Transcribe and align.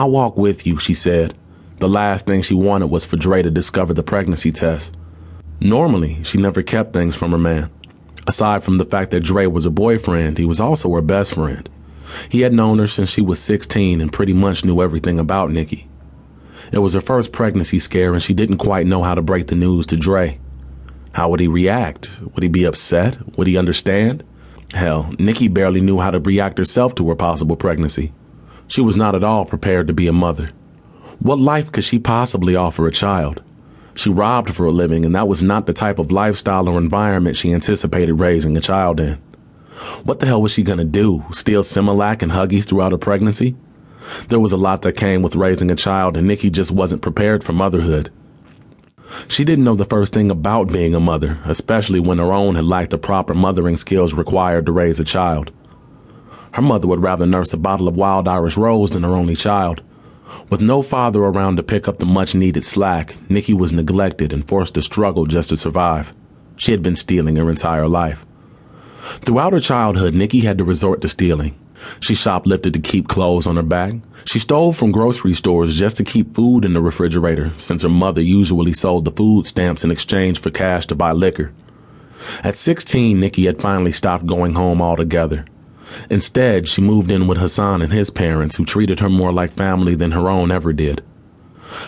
I'll 0.00 0.10
walk 0.10 0.38
with 0.38 0.66
you, 0.66 0.78
she 0.78 0.94
said. 0.94 1.34
The 1.78 1.86
last 1.86 2.24
thing 2.24 2.40
she 2.40 2.54
wanted 2.54 2.86
was 2.86 3.04
for 3.04 3.18
Dre 3.18 3.42
to 3.42 3.50
discover 3.50 3.92
the 3.92 4.02
pregnancy 4.02 4.50
test. 4.50 4.92
Normally, 5.60 6.22
she 6.22 6.38
never 6.38 6.62
kept 6.62 6.94
things 6.94 7.14
from 7.14 7.32
her 7.32 7.38
man. 7.38 7.68
Aside 8.26 8.62
from 8.62 8.78
the 8.78 8.86
fact 8.86 9.10
that 9.10 9.24
Dre 9.24 9.44
was 9.44 9.64
her 9.64 9.70
boyfriend, 9.70 10.38
he 10.38 10.46
was 10.46 10.58
also 10.58 10.90
her 10.94 11.02
best 11.02 11.34
friend. 11.34 11.68
He 12.30 12.40
had 12.40 12.54
known 12.54 12.78
her 12.78 12.86
since 12.86 13.10
she 13.10 13.20
was 13.20 13.40
16 13.40 14.00
and 14.00 14.10
pretty 14.10 14.32
much 14.32 14.64
knew 14.64 14.80
everything 14.80 15.18
about 15.18 15.50
Nikki. 15.50 15.86
It 16.72 16.78
was 16.78 16.94
her 16.94 17.02
first 17.02 17.30
pregnancy 17.30 17.78
scare 17.78 18.14
and 18.14 18.22
she 18.22 18.32
didn't 18.32 18.56
quite 18.56 18.86
know 18.86 19.02
how 19.02 19.14
to 19.14 19.20
break 19.20 19.48
the 19.48 19.54
news 19.54 19.84
to 19.88 19.98
Dre. 19.98 20.40
How 21.12 21.28
would 21.28 21.40
he 21.40 21.46
react? 21.46 22.08
Would 22.22 22.42
he 22.42 22.48
be 22.48 22.64
upset? 22.64 23.18
Would 23.36 23.48
he 23.48 23.58
understand? 23.58 24.24
Hell, 24.72 25.14
Nikki 25.18 25.48
barely 25.48 25.82
knew 25.82 25.98
how 25.98 26.10
to 26.10 26.20
react 26.20 26.56
herself 26.56 26.94
to 26.94 27.08
her 27.10 27.16
possible 27.16 27.56
pregnancy. 27.56 28.14
She 28.70 28.80
was 28.80 28.96
not 28.96 29.16
at 29.16 29.24
all 29.24 29.44
prepared 29.44 29.88
to 29.88 29.92
be 29.92 30.06
a 30.06 30.12
mother. 30.12 30.52
What 31.18 31.40
life 31.40 31.72
could 31.72 31.82
she 31.82 31.98
possibly 31.98 32.54
offer 32.54 32.86
a 32.86 32.92
child? 32.92 33.42
She 33.94 34.10
robbed 34.10 34.54
for 34.54 34.64
a 34.64 34.70
living, 34.70 35.04
and 35.04 35.12
that 35.16 35.26
was 35.26 35.42
not 35.42 35.66
the 35.66 35.72
type 35.72 35.98
of 35.98 36.12
lifestyle 36.12 36.68
or 36.68 36.78
environment 36.78 37.36
she 37.36 37.52
anticipated 37.52 38.14
raising 38.14 38.56
a 38.56 38.60
child 38.60 39.00
in. 39.00 39.18
What 40.04 40.20
the 40.20 40.26
hell 40.26 40.40
was 40.40 40.52
she 40.52 40.62
gonna 40.62 40.84
do? 40.84 41.24
Steal 41.32 41.64
Similac 41.64 42.22
and 42.22 42.30
Huggies 42.30 42.64
throughout 42.64 42.92
her 42.92 42.98
pregnancy? 42.98 43.56
There 44.28 44.38
was 44.38 44.52
a 44.52 44.56
lot 44.56 44.82
that 44.82 44.96
came 44.96 45.20
with 45.20 45.34
raising 45.34 45.72
a 45.72 45.74
child, 45.76 46.16
and 46.16 46.28
Nikki 46.28 46.48
just 46.48 46.70
wasn't 46.70 47.02
prepared 47.02 47.42
for 47.42 47.52
motherhood. 47.52 48.10
She 49.26 49.44
didn't 49.44 49.64
know 49.64 49.74
the 49.74 49.84
first 49.84 50.12
thing 50.12 50.30
about 50.30 50.72
being 50.72 50.94
a 50.94 51.00
mother, 51.00 51.40
especially 51.44 51.98
when 51.98 52.18
her 52.18 52.32
own 52.32 52.54
had 52.54 52.66
lacked 52.66 52.90
the 52.90 52.98
proper 52.98 53.34
mothering 53.34 53.76
skills 53.76 54.14
required 54.14 54.66
to 54.66 54.72
raise 54.72 55.00
a 55.00 55.04
child. 55.04 55.50
Her 56.52 56.62
mother 56.62 56.88
would 56.88 57.02
rather 57.02 57.26
nurse 57.26 57.52
a 57.52 57.56
bottle 57.56 57.86
of 57.86 57.96
wild 57.96 58.26
Irish 58.26 58.56
rose 58.56 58.90
than 58.90 59.04
her 59.04 59.14
only 59.14 59.36
child. 59.36 59.82
With 60.48 60.60
no 60.60 60.82
father 60.82 61.20
around 61.20 61.56
to 61.56 61.62
pick 61.62 61.86
up 61.86 61.98
the 61.98 62.06
much 62.06 62.34
needed 62.34 62.64
slack, 62.64 63.16
Nikki 63.28 63.54
was 63.54 63.72
neglected 63.72 64.32
and 64.32 64.46
forced 64.46 64.74
to 64.74 64.82
struggle 64.82 65.26
just 65.26 65.50
to 65.50 65.56
survive. 65.56 66.12
She 66.56 66.72
had 66.72 66.82
been 66.82 66.96
stealing 66.96 67.36
her 67.36 67.50
entire 67.50 67.88
life. 67.88 68.26
Throughout 69.24 69.52
her 69.52 69.60
childhood, 69.60 70.14
Nikki 70.14 70.40
had 70.40 70.58
to 70.58 70.64
resort 70.64 71.00
to 71.02 71.08
stealing. 71.08 71.54
She 72.00 72.14
shoplifted 72.14 72.74
to 72.74 72.80
keep 72.80 73.08
clothes 73.08 73.46
on 73.46 73.56
her 73.56 73.62
back. 73.62 73.94
She 74.24 74.38
stole 74.38 74.72
from 74.72 74.92
grocery 74.92 75.34
stores 75.34 75.74
just 75.74 75.96
to 75.96 76.04
keep 76.04 76.34
food 76.34 76.64
in 76.64 76.74
the 76.74 76.82
refrigerator, 76.82 77.52
since 77.58 77.82
her 77.82 77.88
mother 77.88 78.20
usually 78.20 78.72
sold 78.72 79.04
the 79.04 79.12
food 79.12 79.46
stamps 79.46 79.84
in 79.84 79.90
exchange 79.90 80.40
for 80.40 80.50
cash 80.50 80.86
to 80.88 80.94
buy 80.94 81.12
liquor. 81.12 81.52
At 82.44 82.56
16, 82.56 83.18
Nikki 83.18 83.46
had 83.46 83.60
finally 83.60 83.92
stopped 83.92 84.26
going 84.26 84.54
home 84.54 84.82
altogether. 84.82 85.46
Instead, 86.08 86.68
she 86.68 86.80
moved 86.80 87.10
in 87.10 87.26
with 87.26 87.38
Hassan 87.38 87.82
and 87.82 87.92
his 87.92 88.10
parents, 88.10 88.56
who 88.56 88.64
treated 88.64 89.00
her 89.00 89.08
more 89.08 89.32
like 89.32 89.52
family 89.52 89.94
than 89.94 90.12
her 90.12 90.28
own 90.28 90.50
ever 90.50 90.72
did. 90.72 91.02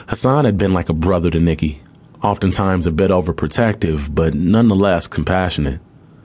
Hassan 0.09 0.45
had 0.45 0.59
been 0.59 0.73
like 0.73 0.89
a 0.89 0.95
brother 0.95 1.31
to 1.31 1.41
Nikki, 1.41 1.81
oftentimes 2.23 2.87
a 2.87 2.91
bit 2.91 3.11
overprotective, 3.11 4.15
but 4.15 4.35
nonetheless 4.35 5.07
compassionate. 5.07 5.81